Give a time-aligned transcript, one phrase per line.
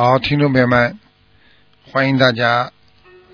[0.00, 0.96] 好，听众朋友们，
[1.90, 2.72] 欢迎大家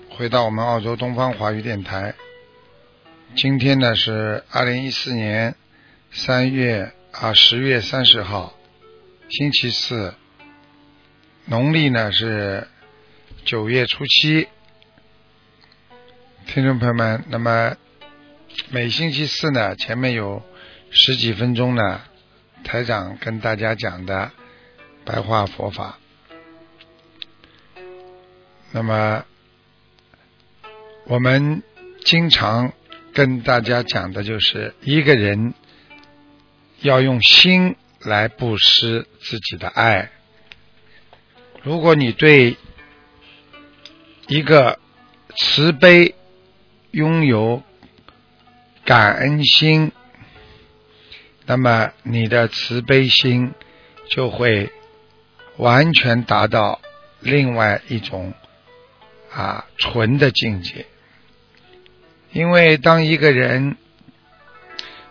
[0.09, 2.15] 回到我们澳洲东方华语电台。
[3.35, 5.53] 今天呢是二零一四年
[6.11, 8.55] 三月啊十月三十号，
[9.29, 10.15] 星期四，
[11.45, 12.67] 农历呢是
[13.43, 14.47] 九月初七。
[16.47, 17.75] 听众朋友们，那么
[18.71, 20.41] 每星期四呢，前面有
[20.89, 22.01] 十几分钟呢，
[22.63, 24.31] 台长跟大家讲的
[25.05, 25.99] 白话佛法。
[28.75, 29.23] 那么，
[31.05, 31.63] 我们
[32.03, 32.73] 经常
[33.13, 35.53] 跟大家讲的就是一个人
[36.81, 40.11] 要用心来布施自己的爱。
[41.63, 42.57] 如果你对
[44.27, 44.77] 一个
[45.37, 46.13] 慈悲
[46.91, 47.63] 拥有
[48.83, 49.93] 感恩心，
[51.45, 53.53] 那么你的慈悲心
[54.09, 54.69] 就会
[55.55, 56.81] 完全达到
[57.21, 58.33] 另外一种。
[59.35, 60.85] 啊，纯的境界。
[62.31, 63.75] 因为当一个人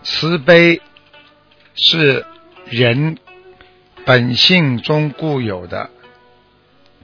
[0.03, 0.80] 慈悲
[1.75, 2.25] 是
[2.64, 3.19] 人
[4.06, 5.91] 本性中固有的，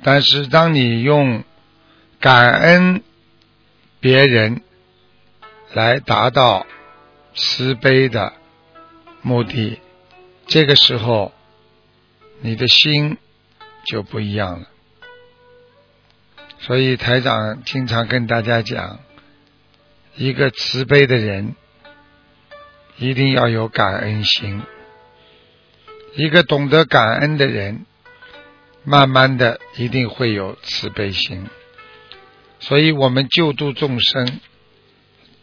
[0.02, 1.44] 但是当你用
[2.20, 3.02] 感恩
[4.00, 4.62] 别人
[5.74, 6.66] 来达到
[7.34, 8.32] 慈悲的
[9.20, 9.78] 目的，
[10.46, 11.32] 这个时候
[12.40, 13.18] 你的心
[13.84, 14.69] 就不一样了。
[16.70, 19.00] 所以台长经常跟大家讲，
[20.14, 21.56] 一个慈悲的人
[22.96, 24.62] 一定要有感恩心，
[26.14, 27.86] 一个懂得感恩的人，
[28.84, 31.44] 慢慢的一定会有慈悲心。
[32.60, 34.38] 所以我们救度众生，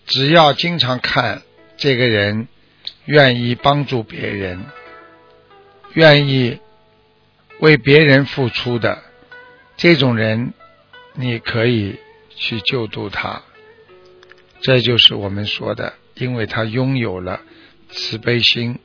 [0.06, 1.42] 只要经常看
[1.76, 2.48] 这个人
[3.04, 4.64] 愿意帮助别人，
[5.92, 6.62] 愿意
[7.60, 9.04] 为别人付出的
[9.76, 10.54] 这种人。
[11.20, 13.42] 你可以去救度他，
[14.62, 17.42] 这就是我们说的，因为他拥有了
[17.90, 18.78] 慈悲心。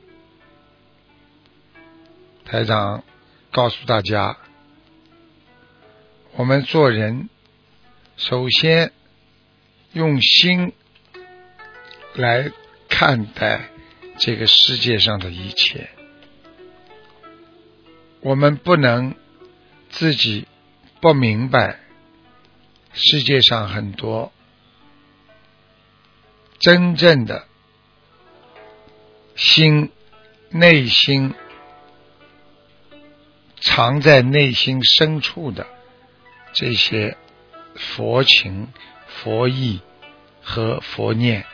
[2.43, 3.03] 台长
[3.51, 4.39] 告诉大家，
[6.31, 7.29] 我们做人
[8.17, 8.91] 首先
[9.91, 10.73] 用心
[12.15, 12.51] 来
[12.89, 13.69] 看待
[14.17, 15.87] 这个世界上的一切，
[18.21, 19.13] 我们不能
[19.91, 20.47] 自己
[20.99, 21.82] 不明白。
[22.95, 24.31] 世界上很多
[26.59, 27.47] 真正的
[29.35, 29.91] 心、
[30.49, 31.33] 内心
[33.59, 35.65] 藏在内心深处的
[36.53, 37.17] 这些
[37.75, 38.71] 佛情、
[39.07, 39.81] 佛意
[40.43, 41.47] 和佛念，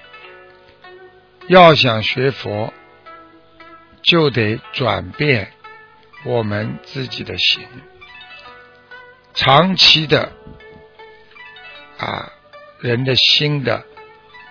[1.48, 2.74] 要想学佛，
[4.02, 5.54] 就得转变
[6.26, 7.66] 我们自己的心，
[9.34, 10.34] 长期的。
[12.00, 12.32] 啊，
[12.80, 13.84] 人的心的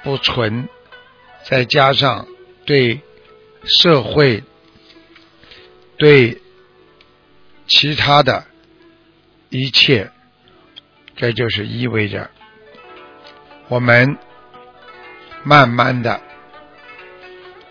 [0.05, 0.69] 不纯，
[1.45, 2.29] 再加上
[2.67, 3.01] 对
[3.65, 4.45] 社会、
[5.97, 6.43] 对
[7.67, 8.45] 其他的
[9.49, 10.11] 一切，
[11.17, 12.31] 这就是意味着
[13.69, 14.19] 我们
[15.43, 16.21] 慢慢的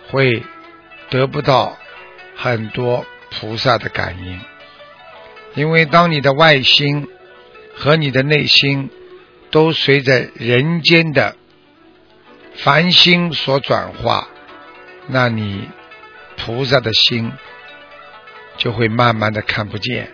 [0.09, 0.41] 会
[1.11, 1.77] 得不到
[2.35, 4.39] 很多菩萨的感应，
[5.53, 7.07] 因为当你的外心
[7.75, 8.89] 和你的内心。
[9.57, 11.36] 都随着人间的
[12.57, 14.27] 凡心所转化，
[15.07, 15.68] 那你
[16.36, 17.31] 菩萨的心
[18.59, 20.12] 就会慢慢的看不见，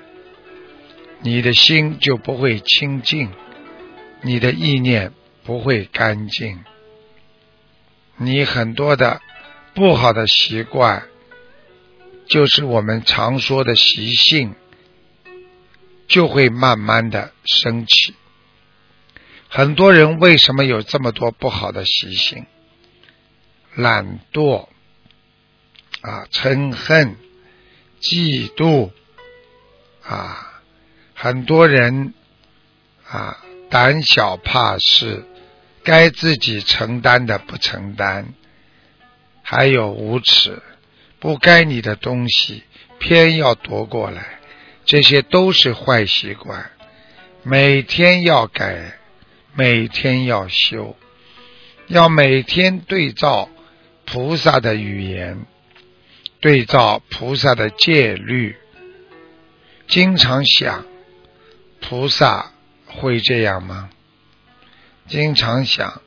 [1.20, 3.32] 你的心就不会清净，
[4.22, 5.12] 你的意念
[5.44, 6.64] 不会干净，
[8.16, 9.20] 你很多的
[9.74, 11.04] 不好的习惯，
[12.30, 14.56] 就是我们常说的习性，
[16.08, 18.14] 就会慢慢的升起。
[19.56, 22.48] 很多人为什么有这么多不好的习性？
[23.76, 24.68] 懒惰
[26.02, 27.18] 啊，嗔恨、
[28.02, 28.90] 嫉妒
[30.02, 30.64] 啊，
[31.14, 32.16] 很多人
[33.08, 33.38] 啊，
[33.70, 35.24] 胆小怕事，
[35.84, 38.34] 该自己承担的不承担
[39.44, 40.64] 还有无耻，
[41.20, 42.64] 不该你的东西
[42.98, 44.40] 偏要夺过来，
[44.84, 46.72] 这些都是坏习惯。
[47.44, 48.98] 每天要改，
[49.56, 50.98] 每天要修，
[51.88, 53.50] 要每天对照
[54.06, 55.46] 菩萨的语言，
[56.40, 58.56] 对照菩萨的戒律，
[59.88, 60.86] 经常想，
[61.82, 62.52] 菩萨
[62.88, 63.90] 会这样吗？
[65.08, 66.02] 经常想，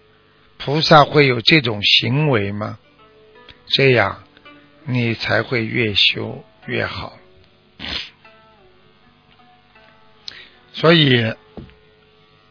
[0.59, 2.79] 菩萨会有这种行为吗？
[3.69, 4.25] 这样，
[4.85, 7.19] 你才会越修越好。
[10.73, 11.35] 所以，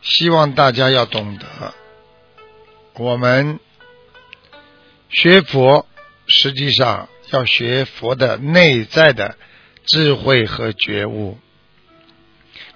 [0.06, 1.74] 希望大家要懂得，
[2.94, 3.60] 我们
[5.10, 5.88] 学佛
[6.28, 9.36] 实际上要学佛的内在的
[9.84, 11.40] 智慧和觉悟。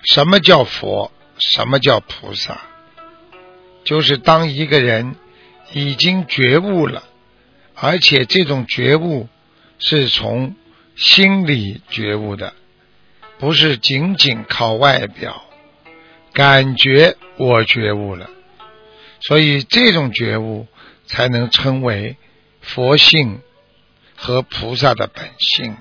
[0.04, 1.12] 什么叫佛？
[1.38, 2.62] 什么叫菩萨？
[3.84, 5.16] 就是当一个人
[5.72, 7.04] 已经觉悟了，
[7.76, 9.30] 而且这种觉悟
[9.78, 10.56] 是从
[10.96, 12.56] 心里觉悟的。
[13.38, 15.44] 不是仅仅靠外表
[16.40, 18.30] 感觉我觉悟了，
[19.20, 20.68] 所以这种觉悟
[21.06, 22.16] 才能称为
[22.62, 23.42] 佛性
[24.16, 25.76] 和菩萨的本性。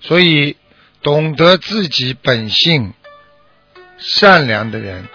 [0.00, 0.56] 所以
[1.02, 2.94] 懂得自己本性
[3.98, 5.06] 善良的人，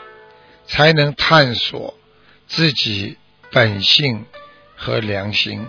[0.67, 1.97] 才能探索
[2.45, 3.17] 自己
[3.49, 4.27] 本性
[4.75, 5.65] 和良心。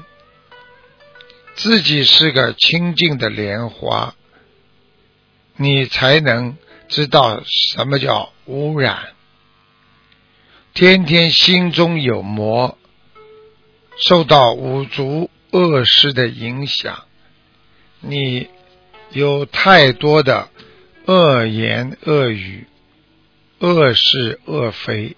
[1.55, 4.15] 自己是个清净的莲花。
[5.57, 9.11] 你才能知道什么叫污染。
[10.73, 12.79] 天天心中有魔，
[13.99, 17.05] 受到五族恶事的影响，
[18.01, 18.49] 你
[19.11, 20.49] 有太多的
[21.07, 22.67] 恶言恶语、
[23.59, 25.17] 恶是恶非，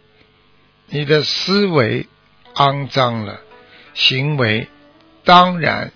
[0.86, 2.08] 你的思维
[2.54, 3.40] 肮脏了，
[3.94, 4.68] 行为
[5.24, 5.92] 当然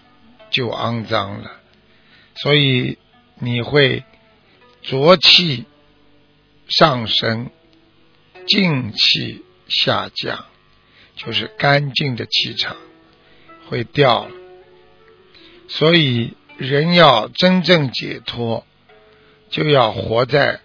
[0.51, 1.51] 就肮脏了，
[2.37, 2.99] 所以
[3.41, 4.05] 你会。
[4.85, 5.65] 浊气
[6.69, 7.51] 上升，
[8.47, 10.45] 静气下降，
[11.17, 12.77] 就是干净的气场
[13.67, 14.31] 会掉了。
[15.69, 18.67] 所以人要真正解脱，
[19.49, 20.61] 就要活在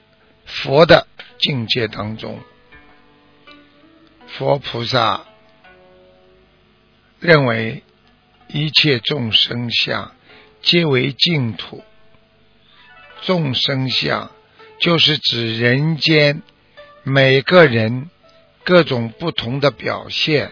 [0.45, 1.07] 佛的
[1.39, 2.42] 境界当中。
[4.27, 5.25] 佛菩萨
[7.21, 7.83] 认为
[8.50, 10.13] 一切众生相
[10.62, 11.81] 皆为净土。
[13.30, 14.31] 众生相
[14.80, 16.42] 就是指人间
[17.04, 18.10] 每个人
[18.64, 20.50] 各种不同的表现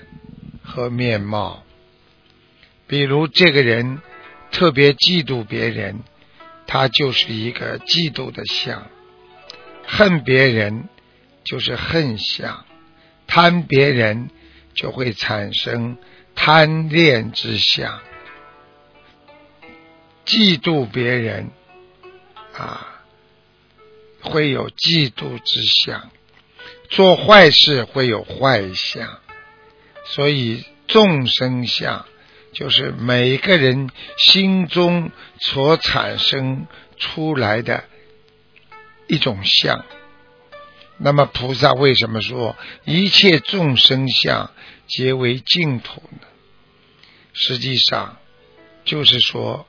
[0.61, 1.63] 和面貌。
[2.85, 3.99] 比如这个人
[4.51, 6.01] 特别嫉妒别人，
[6.67, 8.83] 他就是一个嫉妒的相；
[9.87, 10.87] 恨别人
[11.45, 12.63] 就是恨相；
[13.25, 14.29] 贪别人
[14.75, 15.97] 就会产生
[16.35, 18.01] 贪恋之相；
[20.27, 21.49] 嫉妒别人。
[22.57, 23.03] 啊，
[24.21, 26.09] 会有嫉妒之相，
[26.89, 29.19] 做坏事会有坏相，
[30.05, 32.07] 所以众生相
[32.53, 36.65] 就是每个人心中所产生
[36.97, 37.83] 出来的
[39.05, 39.85] 一种相。
[40.97, 44.51] 那么菩萨为什么说一切众生相
[44.87, 46.27] 皆为净土呢？
[47.33, 48.17] 实际上
[48.83, 49.67] 就是说，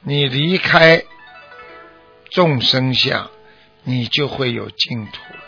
[0.00, 1.04] 你离开。
[2.30, 3.30] 众生相，
[3.84, 5.40] 你就会有净土了。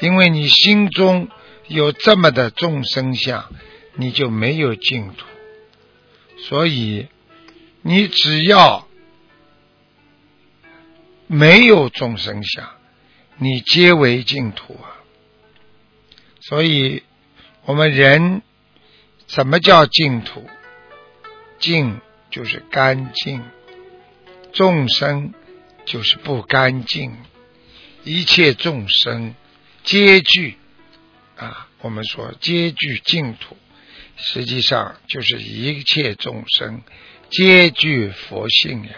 [0.00, 1.28] 因为你心中
[1.68, 3.52] 有这么的众生相，
[3.94, 5.26] 你就没有净土。
[6.48, 7.06] 所以，
[7.82, 8.88] 你只要
[11.28, 12.68] 没有众生相，
[13.36, 14.98] 你皆为净土啊。
[16.40, 17.04] 所以，
[17.64, 18.42] 我们人
[19.28, 20.44] 什么叫净土？
[21.60, 23.44] 净就是干净，
[24.52, 25.32] 众生。
[25.84, 27.16] 就是不干净，
[28.04, 29.34] 一切众生
[29.84, 30.56] 皆具
[31.36, 33.56] 啊，我们说皆具净土，
[34.16, 36.82] 实际上就是一切众生
[37.30, 38.92] 皆具佛性呀。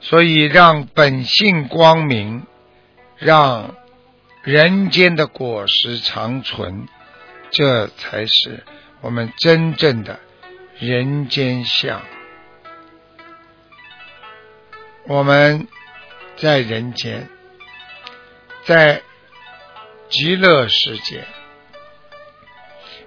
[0.00, 2.46] 所以让本性光明，
[3.16, 3.74] 让
[4.42, 6.88] 人间的果实长存，
[7.50, 8.64] 这才是
[9.00, 10.20] 我们真正的
[10.78, 12.00] 人间相。
[15.08, 15.66] 我们
[16.36, 17.30] 在人间，
[18.66, 19.00] 在
[20.10, 21.24] 极乐世界，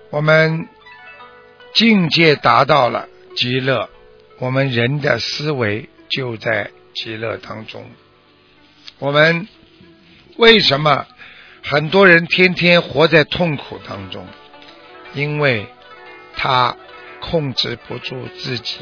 [0.10, 0.68] 我们
[1.76, 3.88] 境界达到了极乐，
[4.40, 7.88] 我们人的思维就在极乐当中。
[8.98, 9.48] 我们
[10.38, 11.06] 为什么
[11.64, 14.28] 很多人天天活在痛苦当中？
[15.14, 15.68] 因为
[16.36, 16.76] 他
[17.20, 18.80] 控制不住自己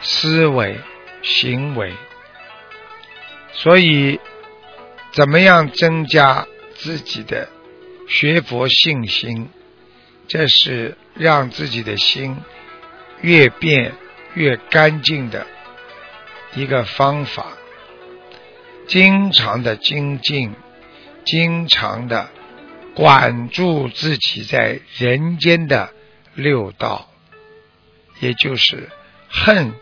[0.00, 0.80] 思维
[1.22, 1.92] 行为，
[3.56, 4.20] 所以
[5.12, 7.48] 怎么样增加自己的
[8.08, 9.48] 学佛信心？
[10.28, 12.36] 这是让自己的心
[13.22, 13.94] 越变
[14.34, 15.46] 越干净的
[16.54, 17.46] 一个方法。
[18.86, 20.52] 经常的精进，
[21.24, 22.28] 经常的
[22.94, 25.92] 管住自己在人间的
[26.34, 27.08] 六道，
[28.20, 28.88] 也就是
[29.28, 29.72] 恨，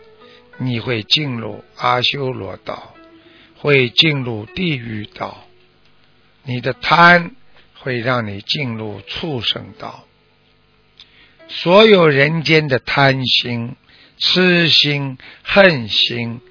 [0.57, 2.94] 你会进入阿修罗道，
[3.65, 5.47] 会进入地狱道；
[6.43, 7.31] 你的贪
[7.79, 10.05] 会让你进入畜生道。
[11.47, 13.75] 所有人间的贪心、
[14.17, 16.41] 痴心、恨心。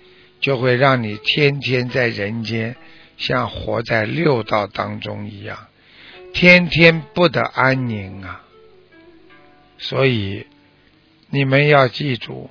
[0.41, 2.77] 就会让你天天在人间
[3.17, 5.69] 像活在六道当中一样，
[6.35, 8.45] 天天不得安宁啊！
[9.79, 10.47] 所以
[11.31, 12.51] 你们要记住，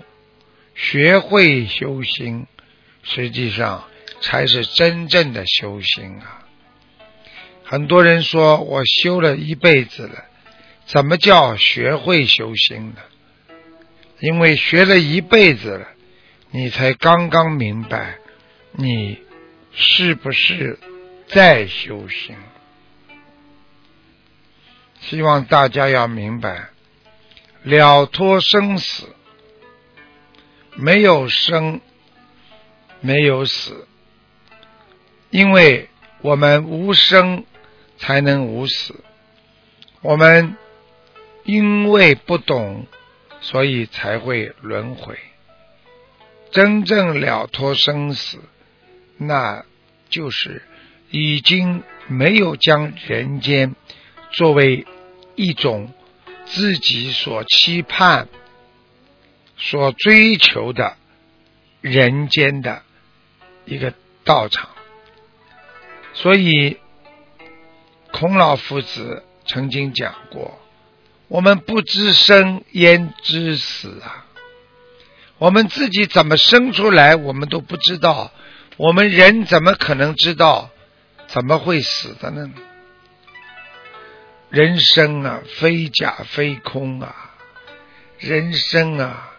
[0.73, 2.47] 学会修心，
[3.03, 3.83] 实际上
[4.23, 6.47] 才是真正的修心啊！
[7.65, 10.25] 很多人说我修了一辈子了，
[10.85, 13.01] 怎么叫学会修心呢？
[14.19, 15.87] 因为学了一辈子了。
[16.51, 18.19] 你才刚刚明白，
[18.71, 19.19] 你
[19.73, 20.79] 是不是
[21.27, 22.35] 在修行？
[25.01, 26.69] 希望大家要明白，
[27.63, 29.09] 了脱生死，
[30.75, 31.81] 没有生，
[33.01, 33.87] 没有死，
[35.33, 35.89] 因为
[36.21, 37.43] 我们无生，
[37.97, 39.03] 才能无死。
[40.01, 40.55] 我们
[41.43, 42.85] 因为不懂，
[43.41, 45.17] 所以才会轮回。
[46.51, 48.37] 真正了脱生死，
[49.17, 49.65] 那
[50.07, 50.61] 就是
[51.09, 53.75] 已经没有将人间
[54.29, 54.85] 作为
[55.33, 55.91] 一种
[56.45, 58.27] 自己所期盼、
[59.57, 60.95] 所追求的
[61.81, 62.83] 人间的
[63.65, 64.69] 一个道场。
[66.13, 66.77] 所以，
[68.11, 70.59] 孔老夫子曾经讲过
[71.27, 74.25] ：“我们不知生，焉知死啊？”
[75.39, 78.31] 我们自己怎么生出来，我们都不知道。
[78.77, 80.69] 我们人怎么可能知道
[81.27, 82.51] 怎么会死的呢？
[84.49, 87.31] 人生啊，非假非空啊，
[88.19, 89.31] 人生啊，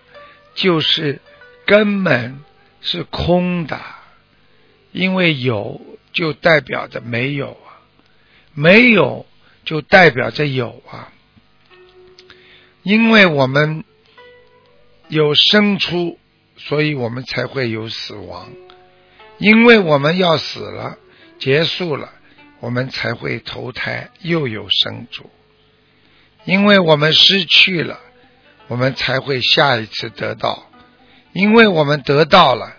[0.55, 1.21] 就是
[1.65, 2.41] 根本
[2.81, 3.81] 是空的，
[4.93, 5.81] 因为有
[6.15, 7.85] 就代表着没有啊，
[8.55, 9.27] 没有
[9.67, 11.13] 就代表着有啊，
[12.83, 13.85] 因为我们。
[15.09, 16.19] 有生出，
[16.57, 18.49] 所以我们才会有死亡。
[19.37, 20.97] 因为我们要死了，
[21.39, 22.11] 结束了，
[22.61, 25.31] 我们才会投胎，又有生主。
[26.47, 28.01] 因为我们失去了，
[28.67, 30.71] 我们才会下一次得到。
[31.35, 32.75] 因为我们得到了，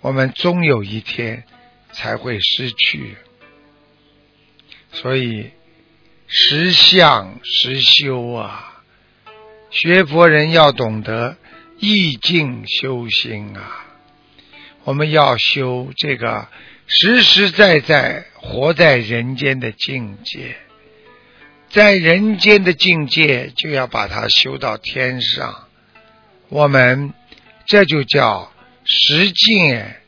[0.00, 1.44] 我们终有一天
[1.92, 3.16] 才会失去。
[4.92, 5.50] 所以，
[6.26, 8.82] 实相实修啊，
[9.70, 11.36] 学佛人要懂得。
[11.80, 13.86] 意境修心啊，
[14.82, 16.48] 我们要修这个
[16.88, 20.56] 实实在在活在人间的境界，
[21.70, 25.68] 在人间的境界就要把它修到天上。
[26.48, 27.14] 我们
[27.64, 28.52] 这就叫
[28.84, 30.00] 实践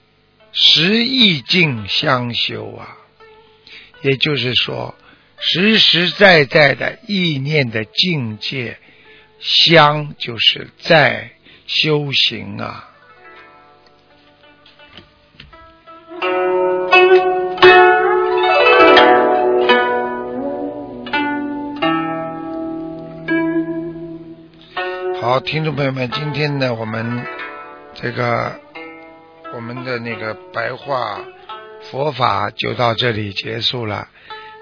[0.52, 2.96] 实意境相修啊，
[4.02, 4.94] 也就是说，
[5.38, 8.78] 实实在在的意念的境界
[9.40, 11.32] 相，就是在。
[11.72, 12.88] 修行啊！
[25.20, 27.24] 好，听众朋友们，今天呢，我们
[27.94, 28.60] 这个
[29.52, 31.20] 我们的那个白话
[31.90, 34.08] 佛法就到这里结束了。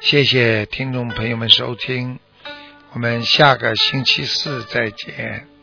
[0.01, 2.19] 谢谢听众朋友们收听，
[2.93, 5.58] 我们下个星期四再见。